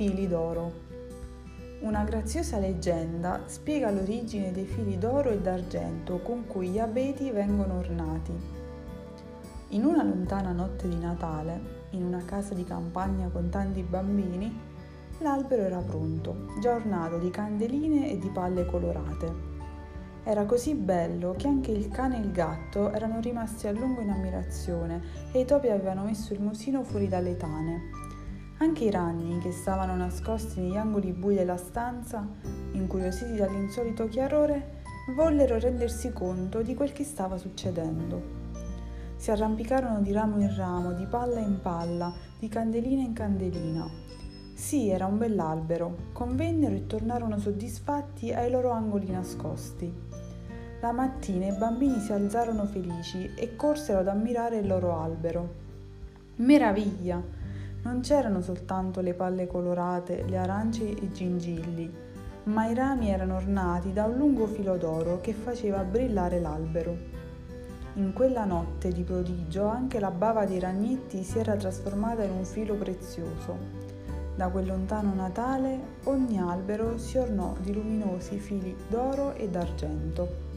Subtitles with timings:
[0.00, 0.72] fili d'oro.
[1.80, 7.80] Una graziosa leggenda spiega l'origine dei fili d'oro e d'argento con cui gli abeti vengono
[7.80, 8.32] ornati.
[9.68, 11.60] In una lontana notte di Natale,
[11.90, 14.58] in una casa di campagna con tanti bambini,
[15.18, 19.48] l'albero era pronto, già ornato di candeline e di palle colorate.
[20.24, 24.08] Era così bello che anche il cane e il gatto erano rimasti a lungo in
[24.08, 27.99] ammirazione e i topi avevano messo il musino fuori dalle tane.
[28.62, 32.28] Anche i ragni, che stavano nascosti negli angoli bui della stanza,
[32.72, 34.82] incuriositi dall'insolito chiarore,
[35.16, 38.22] vollero rendersi conto di quel che stava succedendo.
[39.16, 43.88] Si arrampicarono di ramo in ramo, di palla in palla, di candelina in candelina.
[44.52, 46.10] Sì, era un bell'albero.
[46.12, 49.90] Convennero e tornarono soddisfatti ai loro angoli nascosti.
[50.82, 55.54] La mattina i bambini si alzarono felici e corsero ad ammirare il loro albero.
[56.36, 57.39] Meraviglia!
[57.82, 61.90] Non c'erano soltanto le palle colorate, le arance e i gingilli,
[62.44, 66.94] ma i rami erano ornati da un lungo filo d'oro che faceva brillare l'albero.
[67.94, 72.44] In quella notte di prodigio anche la bava dei ragnetti si era trasformata in un
[72.44, 73.56] filo prezioso.
[74.36, 80.49] Da quel lontano Natale ogni albero si ornò di luminosi fili d'oro e d'argento.